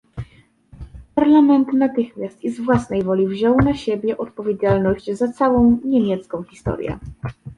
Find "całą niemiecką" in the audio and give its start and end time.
5.27-6.43